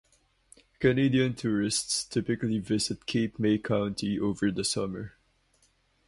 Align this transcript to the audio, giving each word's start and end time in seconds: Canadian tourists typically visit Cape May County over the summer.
Canadian 0.79 1.35
tourists 1.35 2.03
typically 2.03 2.57
visit 2.57 3.05
Cape 3.05 3.37
May 3.37 3.59
County 3.59 4.19
over 4.19 4.49
the 4.49 4.63
summer. 4.63 5.13